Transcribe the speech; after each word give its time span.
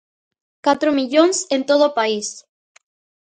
Catro 0.65 0.89
millóns 0.99 1.37
en 1.55 1.61
todo 1.69 1.83
o 1.87 1.95
país. 1.99 2.27